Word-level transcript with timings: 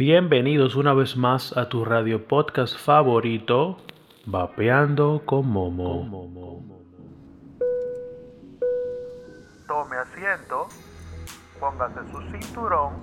Bienvenidos 0.00 0.76
una 0.76 0.94
vez 0.94 1.14
más 1.14 1.54
a 1.58 1.68
tu 1.68 1.84
radio 1.84 2.26
podcast 2.26 2.74
favorito, 2.74 3.76
Vapeando 4.24 5.20
con 5.26 5.46
Momo. 5.46 6.08
Tome 9.68 9.96
asiento, 9.96 10.68
póngase 11.60 12.00
su 12.10 12.18
cinturón, 12.30 12.94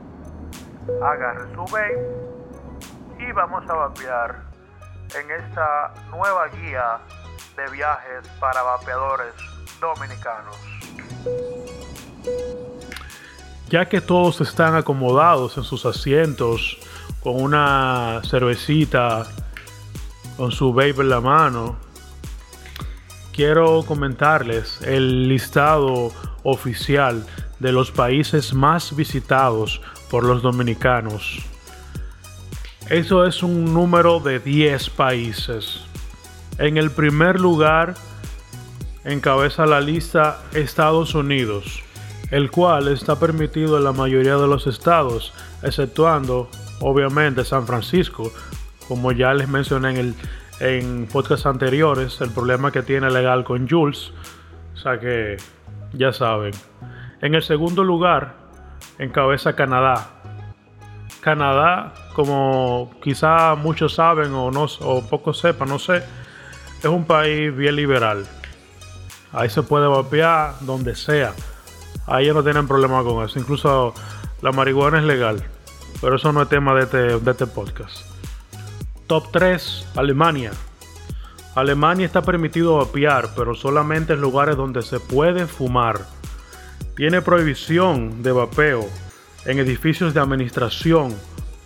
agarre 1.03 1.53
su 1.53 1.61
vape 1.65 1.99
y 3.19 3.31
vamos 3.31 3.69
a 3.69 3.73
vapear 3.75 4.41
en 5.21 5.29
esta 5.29 5.93
nueva 6.09 6.47
guía 6.47 6.99
de 7.57 7.71
viajes 7.73 8.27
para 8.39 8.63
vapeadores 8.63 9.35
dominicanos. 9.79 10.57
Ya 13.69 13.89
que 13.89 13.99
todos 13.99 14.39
están 14.41 14.75
acomodados 14.75 15.57
en 15.57 15.63
sus 15.63 15.85
asientos 15.85 16.77
con 17.21 17.41
una 17.41 18.21
cervecita, 18.23 19.27
con 20.37 20.51
su 20.51 20.71
vape 20.71 21.01
en 21.01 21.09
la 21.09 21.19
mano, 21.19 21.75
quiero 23.33 23.83
comentarles 23.83 24.81
el 24.83 25.27
listado 25.27 26.11
oficial 26.43 27.25
de 27.59 27.71
los 27.73 27.91
países 27.91 28.53
más 28.53 28.95
visitados 28.95 29.81
por 30.09 30.23
los 30.23 30.41
dominicanos. 30.41 31.39
Eso 32.89 33.25
es 33.25 33.43
un 33.43 33.73
número 33.73 34.21
de 34.21 34.39
10 34.39 34.91
países. 34.91 35.81
En 36.57 36.77
el 36.77 36.89
primer 36.89 37.39
lugar 37.39 37.95
encabeza 39.03 39.65
la 39.65 39.81
lista 39.81 40.41
Estados 40.53 41.13
Unidos, 41.13 41.83
el 42.31 42.51
cual 42.51 42.87
está 42.87 43.19
permitido 43.19 43.77
en 43.77 43.83
la 43.83 43.93
mayoría 43.93 44.35
de 44.37 44.47
los 44.47 44.67
estados, 44.67 45.33
exceptuando 45.63 46.49
obviamente 46.79 47.45
San 47.45 47.65
Francisco, 47.65 48.31
como 48.87 49.11
ya 49.11 49.33
les 49.33 49.47
mencioné 49.47 49.91
en 49.91 49.97
el 49.97 50.15
en 50.59 51.07
podcasts 51.11 51.45
anteriores, 51.45 52.19
el 52.21 52.31
problema 52.31 52.71
que 52.71 52.81
tiene 52.81 53.11
legal 53.11 53.43
con 53.43 53.69
Jules, 53.69 54.11
o 54.73 54.77
sea 54.77 54.99
que 54.99 55.37
ya 55.93 56.11
saben. 56.11 56.51
En 57.21 57.35
el 57.35 57.43
segundo 57.43 57.83
lugar 57.83 58.35
encabeza 58.97 59.55
Canadá. 59.55 60.09
Canadá, 61.21 61.93
como 62.13 62.91
quizá 63.03 63.55
muchos 63.55 63.95
saben 63.95 64.33
o 64.33 64.49
no 64.49 64.65
o 64.81 65.01
pocos 65.07 65.39
sepan, 65.39 65.69
no 65.69 65.77
sé, 65.77 66.03
es 66.79 66.85
un 66.85 67.05
país 67.05 67.55
bien 67.55 67.75
liberal. 67.75 68.25
Ahí 69.33 69.49
se 69.49 69.61
puede 69.61 69.87
vapear 69.87 70.55
donde 70.61 70.95
sea. 70.95 71.33
Ahí 72.05 72.31
no 72.31 72.43
tienen 72.43 72.67
problema 72.67 73.03
con 73.03 73.23
eso. 73.25 73.39
Incluso 73.39 73.93
la 74.41 74.51
marihuana 74.51 74.99
es 74.99 75.05
legal. 75.05 75.43
Pero 76.01 76.15
eso 76.15 76.31
no 76.31 76.41
es 76.41 76.49
tema 76.49 76.75
de 76.75 76.83
este, 76.83 77.19
de 77.19 77.31
este 77.31 77.47
podcast. 77.47 78.01
Top 79.07 79.31
3, 79.31 79.87
Alemania. 79.95 80.51
Alemania 81.55 82.05
está 82.05 82.21
permitido 82.21 82.77
vapear, 82.77 83.29
pero 83.35 83.55
solamente 83.55 84.13
en 84.13 84.21
lugares 84.21 84.55
donde 84.55 84.83
se 84.83 84.99
puede 84.99 85.47
fumar. 85.47 86.01
Tiene 86.95 87.21
prohibición 87.21 88.21
de 88.21 88.31
vapeo 88.31 88.87
en 89.45 89.59
edificios 89.59 90.13
de 90.13 90.19
administración 90.19 91.15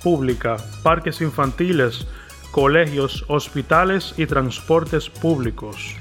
pública, 0.01 0.57
parques 0.83 1.19
infantiles, 1.19 2.07
colegios, 2.51 3.25
hospitales 3.27 4.13
y 4.17 4.25
transportes 4.27 5.09
públicos. 5.09 5.95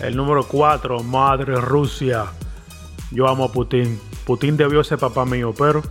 El 0.00 0.16
número 0.16 0.46
4, 0.46 1.02
Madre 1.02 1.60
Rusia. 1.60 2.26
Yo 3.10 3.28
amo 3.28 3.44
a 3.44 3.52
Putin. 3.52 4.00
Putin 4.24 4.56
debió 4.56 4.82
ser 4.82 4.98
papá 4.98 5.24
mío, 5.24 5.54
pero 5.56 5.82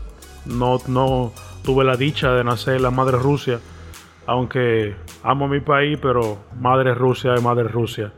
no, 0.46 0.78
no 0.88 1.34
tuve 1.64 1.84
la 1.84 1.96
dicha 1.96 2.32
de 2.32 2.44
nacer 2.44 2.76
en 2.76 2.84
la 2.84 2.92
Madre 2.92 3.18
Rusia. 3.18 3.60
Aunque 4.28 4.96
amo 5.24 5.48
mi 5.48 5.60
país, 5.60 5.98
pero 6.02 6.40
Madre 6.60 6.94
Rusia 6.94 7.36
es 7.36 7.42
Madre 7.42 7.68
Rusia. 7.68 8.12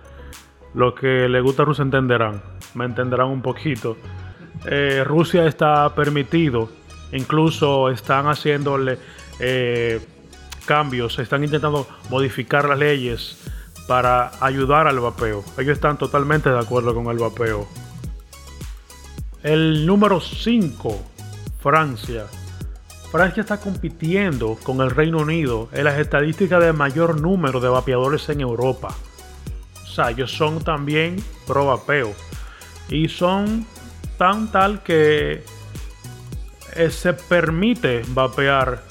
Los 0.74 0.94
que 0.94 1.28
le 1.28 1.42
gusta 1.42 1.64
Rusia 1.64 1.84
entenderán, 1.84 2.42
me 2.74 2.86
entenderán 2.86 3.28
un 3.28 3.42
poquito. 3.42 3.98
Eh, 4.66 5.04
Rusia 5.06 5.46
está 5.46 5.94
permitido, 5.96 6.70
incluso 7.12 7.90
están 7.90 8.28
haciéndole 8.28 8.98
eh, 9.40 10.00
cambios, 10.66 11.20
están 11.20 11.44
intentando 11.44 11.88
modificar 12.10 12.68
las 12.68 12.78
leyes 12.80 13.38
para 13.88 14.32
ayudar 14.42 14.88
al 14.88 15.00
vapeo. 15.00 15.44
Ellos 15.58 15.74
están 15.74 15.98
totalmente 15.98 16.50
de 16.50 16.60
acuerdo 16.60 16.94
con 16.94 17.08
el 17.08 17.18
vapeo. 17.18 17.68
El 19.48 19.86
número 19.86 20.20
5, 20.20 21.02
Francia. 21.62 22.26
Francia 23.10 23.40
está 23.40 23.62
compitiendo 23.62 24.58
con 24.62 24.82
el 24.82 24.92
Reino 24.92 25.20
Unido 25.20 25.70
en 25.72 25.86
las 25.86 25.98
estadísticas 26.00 26.62
de 26.62 26.74
mayor 26.74 27.22
número 27.22 27.62
de 27.62 27.70
vapeadores 27.70 28.28
en 28.28 28.42
Europa. 28.42 28.94
O 29.86 29.88
sea, 29.88 30.10
ellos 30.10 30.34
son 30.34 30.62
también 30.66 31.24
pro 31.46 31.68
vapeo. 31.68 32.14
Y 32.90 33.08
son 33.08 33.66
tan 34.18 34.52
tal 34.52 34.84
que 34.84 35.46
eh, 36.76 36.90
se 36.90 37.14
permite 37.14 38.02
vapear 38.10 38.84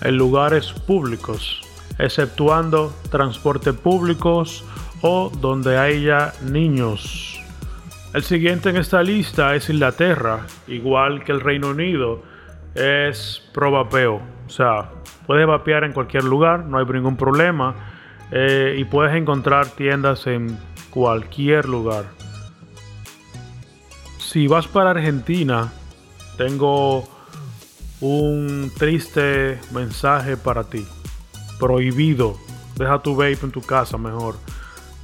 en 0.00 0.16
lugares 0.16 0.72
públicos, 0.86 1.60
exceptuando 1.98 2.94
transportes 3.10 3.74
públicos 3.74 4.64
o 5.02 5.28
donde 5.28 5.76
haya 5.76 6.32
niños. 6.40 7.33
El 8.14 8.22
siguiente 8.22 8.70
en 8.70 8.76
esta 8.76 9.02
lista 9.02 9.56
es 9.56 9.68
Inglaterra, 9.68 10.46
igual 10.68 11.24
que 11.24 11.32
el 11.32 11.40
Reino 11.40 11.70
Unido, 11.70 12.22
es 12.76 13.42
pro 13.52 13.72
vapeo. 13.72 14.22
O 14.46 14.48
sea, 14.48 14.88
puedes 15.26 15.44
vapear 15.48 15.82
en 15.82 15.92
cualquier 15.92 16.22
lugar, 16.22 16.64
no 16.64 16.78
hay 16.78 16.84
ningún 16.86 17.16
problema. 17.16 17.74
Eh, 18.30 18.76
y 18.78 18.84
puedes 18.84 19.16
encontrar 19.16 19.66
tiendas 19.66 20.28
en 20.28 20.56
cualquier 20.90 21.68
lugar. 21.68 22.04
Si 24.18 24.46
vas 24.46 24.68
para 24.68 24.90
Argentina, 24.90 25.72
tengo 26.36 27.08
un 28.00 28.70
triste 28.78 29.58
mensaje 29.72 30.36
para 30.36 30.62
ti. 30.62 30.86
Prohibido. 31.58 32.36
Deja 32.76 33.00
tu 33.00 33.16
vape 33.16 33.38
en 33.42 33.50
tu 33.50 33.60
casa 33.60 33.98
mejor. 33.98 34.36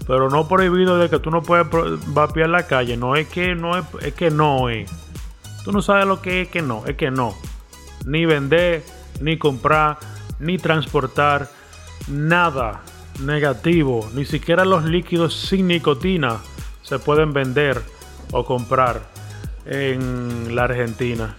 Pero 0.06 0.28
no 0.28 0.48
prohibido 0.48 0.98
de 0.98 1.08
que 1.08 1.18
tú 1.18 1.30
no 1.30 1.42
puedes 1.42 1.66
vapear 2.12 2.48
la 2.48 2.66
calle. 2.66 2.96
No 2.96 3.16
es 3.16 3.28
que 3.28 3.54
no 3.54 3.76
es, 3.76 3.84
es 4.02 4.14
que 4.14 4.30
no 4.30 4.68
es. 4.68 4.90
Tú 5.64 5.72
no 5.72 5.82
sabes 5.82 6.06
lo 6.06 6.20
que 6.20 6.42
es 6.42 6.48
que 6.48 6.62
no. 6.62 6.84
Es 6.86 6.96
que 6.96 7.10
no. 7.10 7.34
Ni 8.06 8.24
vender, 8.24 8.82
ni 9.20 9.36
comprar, 9.36 9.98
ni 10.38 10.58
transportar. 10.58 11.48
Nada 12.08 12.80
negativo. 13.20 14.08
Ni 14.14 14.24
siquiera 14.24 14.64
los 14.64 14.84
líquidos 14.84 15.34
sin 15.34 15.68
nicotina 15.68 16.38
se 16.82 16.98
pueden 16.98 17.32
vender 17.32 17.80
o 18.32 18.44
comprar 18.44 19.02
en 19.66 20.54
la 20.54 20.64
Argentina. 20.64 21.36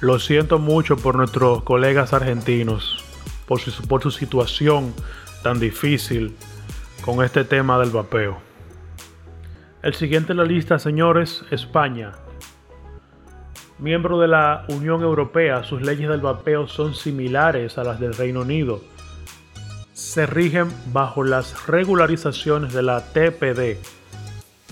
Lo 0.00 0.18
siento 0.18 0.58
mucho 0.58 0.96
por 0.96 1.16
nuestros 1.16 1.62
colegas 1.62 2.12
argentinos, 2.12 3.02
por 3.46 3.60
su, 3.60 3.70
por 3.86 4.02
su 4.02 4.10
situación 4.10 4.92
tan 5.42 5.60
difícil 5.60 6.36
con 7.04 7.22
este 7.22 7.44
tema 7.44 7.78
del 7.78 7.90
vapeo. 7.90 8.38
El 9.82 9.94
siguiente 9.94 10.32
en 10.32 10.38
la 10.38 10.44
lista, 10.44 10.78
señores, 10.78 11.44
España. 11.50 12.12
Miembro 13.78 14.18
de 14.18 14.28
la 14.28 14.64
Unión 14.68 15.02
Europea, 15.02 15.64
sus 15.64 15.82
leyes 15.82 16.08
del 16.08 16.22
vapeo 16.22 16.66
son 16.66 16.94
similares 16.94 17.76
a 17.76 17.84
las 17.84 18.00
del 18.00 18.14
Reino 18.14 18.40
Unido. 18.40 18.80
Se 19.92 20.24
rigen 20.24 20.68
bajo 20.94 21.24
las 21.24 21.66
regularizaciones 21.66 22.72
de 22.72 22.82
la 22.82 23.04
TPD. 23.12 23.76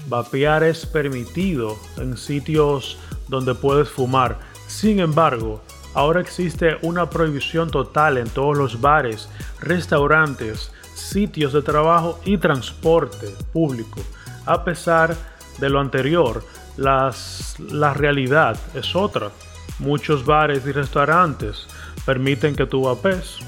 Vapear 0.08 0.64
es 0.64 0.86
permitido 0.86 1.76
en 1.98 2.16
sitios 2.16 2.98
donde 3.28 3.54
puedes 3.54 3.90
fumar. 3.90 4.38
Sin 4.68 5.00
embargo, 5.00 5.60
ahora 5.92 6.22
existe 6.22 6.78
una 6.80 7.10
prohibición 7.10 7.70
total 7.70 8.16
en 8.16 8.30
todos 8.30 8.56
los 8.56 8.80
bares, 8.80 9.28
restaurantes, 9.60 10.72
sitios 10.94 11.52
de 11.52 11.62
trabajo 11.62 12.20
y 12.24 12.38
transporte 12.38 13.34
público. 13.52 14.00
A 14.46 14.64
pesar 14.64 15.16
de 15.58 15.70
lo 15.70 15.80
anterior, 15.80 16.44
las, 16.76 17.56
la 17.58 17.94
realidad 17.94 18.56
es 18.74 18.96
otra. 18.96 19.30
Muchos 19.78 20.24
bares 20.24 20.66
y 20.66 20.72
restaurantes 20.72 21.66
permiten 22.04 22.54
que 22.54 22.66
tú 22.66 22.82
vapees, 22.82 23.38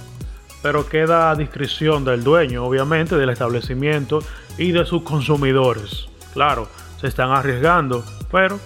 pero 0.62 0.88
queda 0.88 1.31
a 1.31 1.35
discreción 1.35 2.05
del 2.05 2.25
dueño, 2.25 2.64
obviamente, 2.64 3.17
del 3.17 3.31
establecimiento 3.31 4.20
y 4.56 4.73
de 4.73 4.87
sus 4.87 5.02
consumidores. 5.02 6.06
Claro, 6.32 6.69
se 7.00 7.08
están 7.08 7.31
arriesgando, 7.31 8.05
pero 8.31 8.58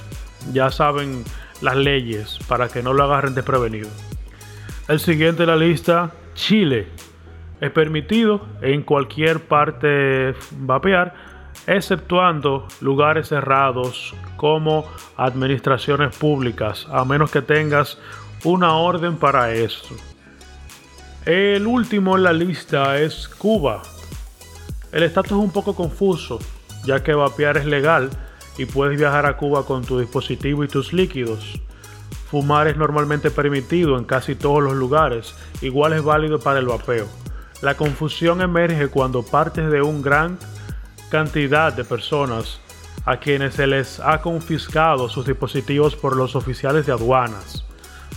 ya 0.53 0.71
saben 0.71 1.25
las 1.61 1.77
leyes 1.77 2.39
para 2.47 2.69
que 2.69 2.83
no 2.83 2.93
lo 2.93 3.05
agarren 3.05 3.35
desprevenido. 3.35 3.89
El 4.87 5.01
siguiente 5.01 5.43
de 5.43 5.47
la 5.49 5.57
lista, 5.57 6.13
Chile. 6.35 6.89
Es 7.61 7.71
permitido 7.71 8.41
en 8.63 8.83
cualquier 8.83 9.41
parte 9.41 10.35
vapear, 10.53 11.15
exceptuando 11.67 12.67
lugares 12.81 13.29
cerrados 13.29 14.15
como 14.37 14.85
administraciones 15.17 16.17
públicas, 16.17 16.87
a 16.91 17.05
menos 17.05 17.31
que 17.31 17.43
tengas 17.43 17.99
una 18.45 18.75
orden 18.75 19.17
para 19.17 19.53
eso. 19.53 19.97
El 21.27 21.67
último 21.67 22.17
en 22.17 22.23
la 22.23 22.33
lista 22.33 22.99
es 22.99 23.29
Cuba. 23.29 23.83
El 24.93 25.03
estatus 25.03 25.33
es 25.33 25.45
un 25.45 25.53
poco 25.53 25.75
confuso, 25.75 26.39
ya 26.85 27.03
que 27.03 27.13
vapear 27.13 27.57
es 27.59 27.67
legal 27.67 28.09
y 28.57 28.65
puedes 28.65 28.99
viajar 28.99 29.27
a 29.27 29.37
Cuba 29.37 29.67
con 29.67 29.85
tu 29.85 29.99
dispositivo 29.99 30.65
y 30.65 30.69
tus 30.69 30.93
líquidos. 30.93 31.61
Fumar 32.31 32.69
es 32.69 32.77
normalmente 32.77 33.31
permitido 33.31 33.99
en 33.99 34.05
casi 34.05 34.35
todos 34.35 34.63
los 34.63 34.75
lugares, 34.75 35.35
igual 35.61 35.93
es 35.93 36.03
válido 36.03 36.39
para 36.39 36.61
el 36.61 36.67
vapeo. 36.67 37.07
La 37.63 37.77
confusión 37.77 38.41
emerge 38.41 38.89
cuando 38.89 39.23
partes 39.23 39.71
de 39.71 39.83
una 39.83 40.03
gran 40.03 40.39
cantidad 41.11 41.73
de 41.73 41.85
personas 41.85 42.61
a 43.05 43.19
quienes 43.19 43.55
se 43.55 43.67
les 43.67 44.01
ha 44.01 44.21
confiscado 44.21 45.09
sus 45.09 45.27
dispositivos 45.27 45.97
por 45.97 46.17
los 46.17 46.37
oficiales 46.37 46.87
de 46.87 46.93
aduanas. 46.93 47.65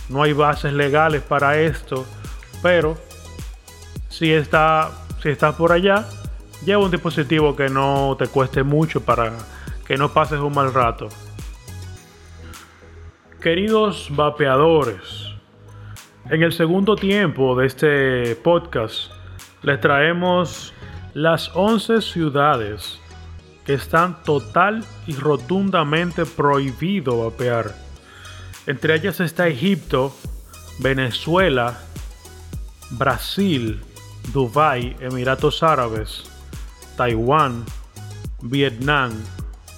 No 0.08 0.22
hay 0.22 0.32
bases 0.32 0.72
legales 0.72 1.22
para 1.22 1.60
esto, 1.60 2.04
pero 2.62 2.96
si 4.08 4.32
está, 4.32 4.90
si 5.22 5.30
estás 5.30 5.54
por 5.54 5.72
allá, 5.72 6.06
Lleva 6.64 6.84
un 6.84 6.92
dispositivo 6.92 7.56
que 7.56 7.68
no 7.68 8.16
te 8.16 8.28
cueste 8.28 8.62
mucho 8.62 9.00
para 9.00 9.32
que 9.84 9.96
no 9.96 10.12
pases 10.12 10.38
un 10.38 10.54
mal 10.54 10.72
rato. 10.72 11.08
Queridos 13.40 14.06
vapeadores, 14.10 15.26
en 16.30 16.44
el 16.44 16.52
segundo 16.52 16.94
tiempo 16.94 17.56
de 17.56 17.66
este 17.66 18.36
podcast 18.36 19.10
les 19.62 19.80
traemos 19.80 20.72
las 21.14 21.50
11 21.54 22.00
ciudades 22.00 22.98
que 23.64 23.74
están 23.74 24.22
total 24.24 24.84
y 25.06 25.14
rotundamente 25.14 26.26
prohibido 26.26 27.24
vapear. 27.24 27.74
Entre 28.66 28.94
ellas 28.94 29.20
está 29.20 29.46
Egipto, 29.46 30.14
Venezuela, 30.78 31.78
Brasil, 32.90 33.80
Dubái, 34.32 34.96
Emiratos 35.00 35.62
Árabes, 35.62 36.24
Taiwán, 36.96 37.64
Vietnam. 38.42 39.12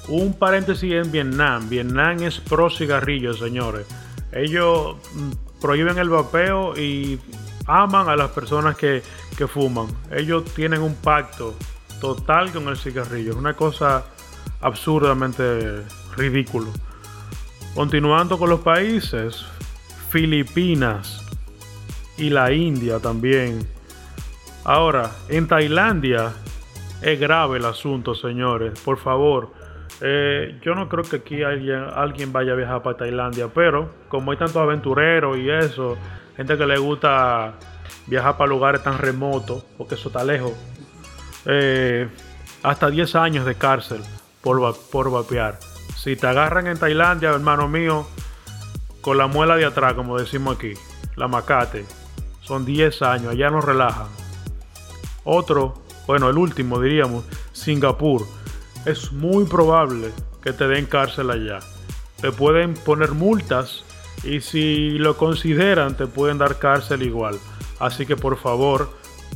Un 0.08 0.34
paréntesis 0.34 0.92
en 0.92 1.10
Vietnam. 1.10 1.68
Vietnam 1.68 2.22
es 2.22 2.40
pro 2.40 2.70
cigarrillos, 2.70 3.38
señores. 3.38 3.86
Ellos 4.32 4.96
mm, 5.14 5.60
prohíben 5.60 5.98
el 5.98 6.08
vapeo 6.08 6.76
y 6.76 7.18
aman 7.66 8.08
a 8.08 8.16
las 8.16 8.30
personas 8.30 8.76
que, 8.76 9.02
que 9.36 9.46
fuman. 9.46 9.86
Ellos 10.10 10.44
tienen 10.54 10.82
un 10.82 10.94
pacto 10.94 11.54
total 12.00 12.52
con 12.52 12.68
el 12.68 12.76
cigarrillo. 12.76 13.30
Es 13.30 13.36
una 13.36 13.54
cosa 13.54 14.04
absurdamente 14.60 15.82
ridículo. 16.16 16.72
Continuando 17.74 18.38
con 18.38 18.50
los 18.50 18.60
países, 18.60 19.44
Filipinas 20.10 21.24
y 22.16 22.30
la 22.30 22.52
India 22.52 23.00
también. 23.00 23.66
Ahora, 24.64 25.10
en 25.28 25.48
Tailandia 25.48 26.32
es 27.02 27.18
grave 27.18 27.58
el 27.58 27.64
asunto, 27.64 28.14
señores. 28.14 28.78
Por 28.80 28.98
favor. 28.98 29.52
Eh, 30.00 30.58
yo 30.62 30.74
no 30.74 30.88
creo 30.88 31.04
que 31.04 31.16
aquí 31.16 31.42
alguien, 31.42 31.84
alguien 31.94 32.32
vaya 32.32 32.52
a 32.52 32.56
viajar 32.56 32.82
para 32.82 32.96
Tailandia, 32.96 33.48
pero 33.48 33.90
como 34.08 34.32
hay 34.32 34.36
tantos 34.36 34.56
aventureros 34.56 35.38
y 35.38 35.48
eso, 35.48 35.96
gente 36.36 36.56
que 36.56 36.66
le 36.66 36.78
gusta 36.78 37.54
viajar 38.06 38.36
para 38.36 38.48
lugares 38.48 38.82
tan 38.82 38.98
remotos, 38.98 39.64
porque 39.78 39.94
eso 39.94 40.08
está 40.08 40.24
lejos, 40.24 40.52
eh, 41.46 42.08
hasta 42.62 42.90
10 42.90 43.14
años 43.16 43.46
de 43.46 43.54
cárcel 43.54 44.02
por, 44.42 44.76
por 44.90 45.10
vapear. 45.10 45.58
Si 45.96 46.16
te 46.16 46.26
agarran 46.26 46.66
en 46.66 46.78
Tailandia, 46.78 47.30
hermano 47.30 47.68
mío, 47.68 48.06
con 49.00 49.18
la 49.18 49.26
muela 49.26 49.56
de 49.56 49.64
atrás, 49.64 49.94
como 49.94 50.18
decimos 50.18 50.56
aquí, 50.56 50.74
la 51.16 51.28
macate, 51.28 51.84
son 52.40 52.64
10 52.64 53.02
años, 53.02 53.32
allá 53.32 53.50
nos 53.50 53.64
relajan. 53.64 54.08
Otro 55.24 55.84
bueno, 56.06 56.28
el 56.28 56.36
último 56.36 56.80
diríamos, 56.80 57.24
Singapur, 57.52 58.26
es 58.84 59.12
muy 59.12 59.44
probable 59.46 60.12
que 60.42 60.52
te 60.52 60.68
den 60.68 60.84
cárcel 60.86 61.30
allá. 61.30 61.60
Te 62.20 62.30
pueden 62.30 62.74
poner 62.74 63.12
multas 63.12 63.84
y 64.24 64.40
si 64.40 64.98
lo 64.98 65.16
consideran 65.16 65.96
te 65.96 66.06
pueden 66.06 66.38
dar 66.38 66.58
cárcel 66.58 67.02
igual. 67.02 67.38
Así 67.78 68.06
que 68.06 68.16
por 68.16 68.36
favor 68.36 68.90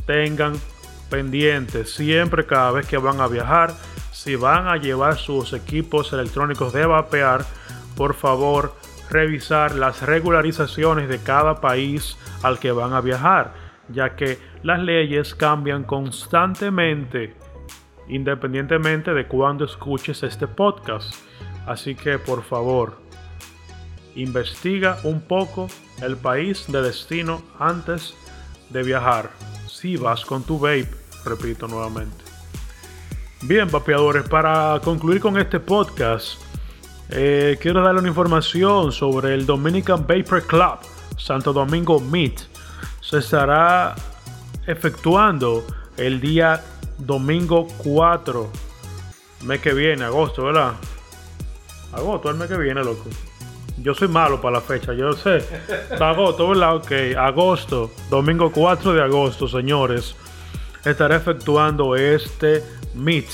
tengan 0.05 0.53
pendientes 1.09 1.93
siempre 1.93 2.45
cada 2.45 2.71
vez 2.71 2.87
que 2.87 2.97
van 2.97 3.21
a 3.21 3.27
viajar. 3.27 3.73
Si 4.11 4.35
van 4.35 4.67
a 4.67 4.77
llevar 4.77 5.17
sus 5.17 5.53
equipos 5.53 6.11
electrónicos 6.13 6.73
de 6.73 6.85
vapear, 6.85 7.45
por 7.95 8.15
favor 8.15 8.75
revisar 9.09 9.75
las 9.75 10.01
regularizaciones 10.01 11.09
de 11.09 11.19
cada 11.19 11.61
país 11.61 12.17
al 12.43 12.59
que 12.59 12.71
van 12.71 12.93
a 12.93 13.01
viajar 13.01 13.69
ya 13.91 14.15
que 14.15 14.37
las 14.63 14.79
leyes 14.79 15.35
cambian 15.35 15.83
constantemente 15.83 17.35
independientemente 18.07 19.13
de 19.13 19.27
cuándo 19.27 19.65
escuches 19.65 20.23
este 20.23 20.47
podcast. 20.47 21.13
Así 21.67 21.93
que 21.93 22.17
por 22.17 22.43
favor, 22.43 22.99
investiga 24.15 24.97
un 25.03 25.21
poco 25.21 25.67
el 26.01 26.17
país 26.17 26.65
de 26.67 26.81
destino 26.81 27.41
antes 27.59 28.13
de 28.69 28.83
viajar. 28.83 29.31
Si 29.67 29.97
vas 29.97 30.25
con 30.25 30.43
tu 30.43 30.59
vape, 30.59 30.89
repito 31.25 31.67
nuevamente. 31.67 32.23
Bien, 33.41 33.69
vapeadores, 33.71 34.27
para 34.27 34.79
concluir 34.83 35.21
con 35.21 35.37
este 35.37 35.59
podcast, 35.59 36.33
eh, 37.09 37.57
quiero 37.61 37.81
darle 37.81 38.01
una 38.01 38.09
información 38.09 38.91
sobre 38.91 39.33
el 39.33 39.45
Dominican 39.45 40.05
Vapor 40.05 40.45
Club 40.45 40.79
Santo 41.19 41.53
Domingo 41.53 41.99
Meet 41.99 42.39
se 43.01 43.19
estará 43.19 43.95
efectuando 44.65 45.65
el 45.97 46.21
día 46.21 46.63
domingo 46.97 47.67
4, 47.77 48.49
mes 49.45 49.61
que 49.61 49.73
viene, 49.73 50.05
agosto, 50.05 50.45
¿verdad? 50.45 50.73
Agosto, 51.93 52.29
el 52.29 52.37
mes 52.37 52.47
que 52.47 52.57
viene, 52.57 52.83
loco. 52.83 53.05
Yo 53.81 53.93
soy 53.93 54.07
malo 54.07 54.41
para 54.41 54.55
la 54.55 54.61
fecha, 54.61 54.93
yo 54.93 55.13
sé. 55.13 55.43
Agosto, 55.99 56.51
agosto, 57.17 57.91
domingo 58.09 58.51
4 58.51 58.93
de 58.93 59.01
agosto, 59.01 59.47
señores. 59.47 60.15
Estaré 60.83 61.15
efectuando 61.15 61.95
este 61.95 62.63
meet. 62.93 63.27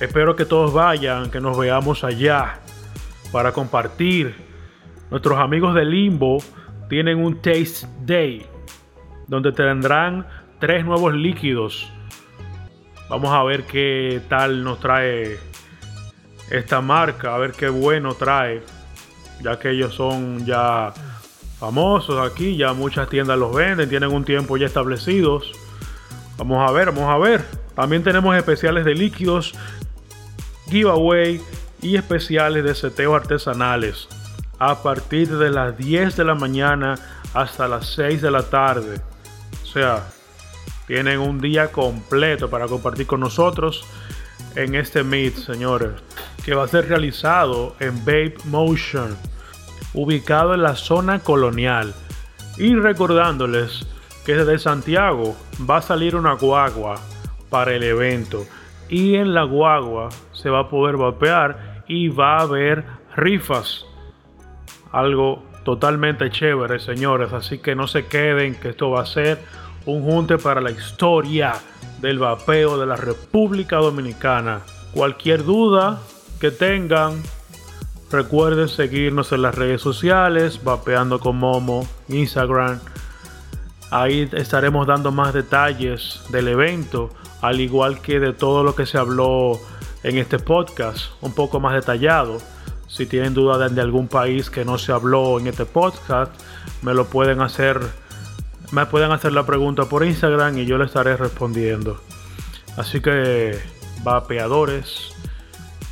Espero 0.00 0.34
que 0.34 0.44
todos 0.44 0.72
vayan, 0.72 1.30
que 1.30 1.40
nos 1.40 1.58
veamos 1.58 2.04
allá 2.04 2.60
para 3.30 3.52
compartir. 3.52 4.34
Nuestros 5.10 5.38
amigos 5.38 5.74
de 5.74 5.84
Limbo 5.84 6.38
tienen 6.88 7.18
un 7.18 7.36
Taste 7.36 7.86
Day 8.04 8.46
donde 9.26 9.52
tendrán 9.52 10.26
tres 10.58 10.84
nuevos 10.84 11.14
líquidos. 11.14 11.90
Vamos 13.08 13.30
a 13.30 13.42
ver 13.42 13.64
qué 13.64 14.22
tal 14.28 14.64
nos 14.64 14.80
trae 14.80 15.38
esta 16.50 16.80
marca, 16.80 17.34
a 17.34 17.38
ver 17.38 17.52
qué 17.52 17.68
bueno 17.68 18.14
trae, 18.14 18.62
ya 19.40 19.58
que 19.58 19.70
ellos 19.70 19.94
son 19.94 20.44
ya 20.44 20.92
famosos 21.58 22.28
aquí, 22.28 22.56
ya 22.56 22.72
muchas 22.72 23.08
tiendas 23.08 23.38
los 23.38 23.54
venden, 23.54 23.88
tienen 23.88 24.12
un 24.12 24.24
tiempo 24.24 24.56
ya 24.56 24.66
establecidos. 24.66 25.52
Vamos 26.36 26.68
a 26.68 26.72
ver, 26.72 26.92
vamos 26.92 27.08
a 27.08 27.18
ver. 27.18 27.44
También 27.74 28.02
tenemos 28.02 28.36
especiales 28.36 28.84
de 28.84 28.94
líquidos, 28.94 29.54
giveaway 30.68 31.40
y 31.80 31.96
especiales 31.96 32.64
de 32.64 32.74
seteo 32.74 33.14
artesanales 33.14 34.08
a 34.58 34.82
partir 34.82 35.28
de 35.38 35.50
las 35.50 35.76
10 35.76 36.16
de 36.16 36.24
la 36.24 36.34
mañana 36.34 36.94
hasta 37.34 37.66
las 37.66 37.94
6 37.94 38.22
de 38.22 38.30
la 38.30 38.42
tarde. 38.42 39.00
O 39.62 39.66
sea, 39.66 40.04
tienen 40.86 41.18
un 41.18 41.40
día 41.40 41.72
completo 41.72 42.50
para 42.50 42.66
compartir 42.66 43.06
con 43.06 43.20
nosotros 43.20 43.84
en 44.56 44.74
este 44.74 45.02
Meet, 45.02 45.34
señores, 45.34 45.92
que 46.44 46.54
va 46.54 46.64
a 46.64 46.68
ser 46.68 46.88
realizado 46.88 47.74
en 47.80 47.98
Vape 48.00 48.36
Motion, 48.44 49.16
ubicado 49.94 50.54
en 50.54 50.62
la 50.62 50.76
zona 50.76 51.20
colonial. 51.20 51.94
Y 52.58 52.74
recordándoles 52.74 53.86
que 54.26 54.34
desde 54.34 54.58
Santiago 54.58 55.36
va 55.68 55.78
a 55.78 55.82
salir 55.82 56.16
una 56.16 56.34
guagua 56.34 57.00
para 57.50 57.74
el 57.74 57.82
evento. 57.82 58.46
Y 58.88 59.14
en 59.14 59.34
la 59.34 59.44
guagua 59.44 60.10
se 60.32 60.50
va 60.50 60.60
a 60.60 60.68
poder 60.68 60.96
vapear 60.96 61.84
y 61.88 62.08
va 62.08 62.38
a 62.38 62.42
haber 62.42 62.84
rifas. 63.16 63.86
Algo 64.90 65.42
totalmente 65.64 66.30
chévere, 66.30 66.78
señores. 66.78 67.32
Así 67.32 67.58
que 67.58 67.74
no 67.74 67.86
se 67.86 68.06
queden, 68.06 68.54
que 68.54 68.70
esto 68.70 68.90
va 68.90 69.02
a 69.02 69.06
ser 69.06 69.38
un 69.86 70.02
junte 70.02 70.38
para 70.38 70.60
la 70.60 70.70
historia 70.70 71.54
del 72.02 72.18
vapeo 72.18 72.78
de 72.78 72.84
la 72.84 72.96
República 72.96 73.76
Dominicana. 73.76 74.60
Cualquier 74.92 75.44
duda 75.44 76.00
que 76.40 76.50
tengan, 76.50 77.22
recuerden 78.10 78.68
seguirnos 78.68 79.30
en 79.30 79.42
las 79.42 79.54
redes 79.54 79.80
sociales, 79.80 80.62
vapeando 80.62 81.20
con 81.20 81.36
Momo, 81.36 81.88
Instagram. 82.08 82.80
Ahí 83.90 84.28
estaremos 84.32 84.86
dando 84.86 85.12
más 85.12 85.32
detalles 85.32 86.20
del 86.30 86.48
evento, 86.48 87.10
al 87.40 87.60
igual 87.60 88.00
que 88.00 88.18
de 88.18 88.32
todo 88.32 88.64
lo 88.64 88.74
que 88.74 88.84
se 88.84 88.98
habló 88.98 89.60
en 90.02 90.18
este 90.18 90.40
podcast, 90.40 91.12
un 91.20 91.32
poco 91.32 91.60
más 91.60 91.72
detallado. 91.72 92.38
Si 92.88 93.06
tienen 93.06 93.32
duda 93.32 93.68
de, 93.68 93.80
algún 93.80 94.08
país 94.08 94.50
que 94.50 94.64
no 94.64 94.76
se 94.76 94.92
habló 94.92 95.38
en 95.38 95.46
este 95.46 95.66
podcast, 95.66 96.32
me 96.82 96.94
lo 96.94 97.06
pueden 97.06 97.40
hacer 97.40 97.80
me 98.72 98.86
pueden 98.86 99.12
hacer 99.12 99.32
la 99.32 99.44
pregunta 99.44 99.84
por 99.84 100.04
Instagram 100.04 100.58
y 100.58 100.64
yo 100.64 100.78
le 100.78 100.86
estaré 100.86 101.16
respondiendo. 101.16 102.00
Así 102.76 103.00
que, 103.00 103.58
vapeadores 104.02 105.12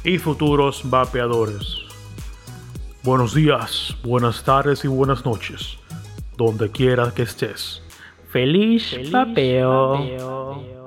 y 0.03 0.19
futuros 0.19 0.83
vapeadores. 0.85 1.77
Buenos 3.03 3.35
días, 3.35 3.97
buenas 4.03 4.43
tardes 4.45 4.85
y 4.85 4.89
buenas 4.89 5.25
noches, 5.25 5.79
donde 6.37 6.71
quiera 6.71 7.13
que 7.15 7.23
estés. 7.23 7.83
Feliz, 8.31 8.97
vapeo. 9.11 10.80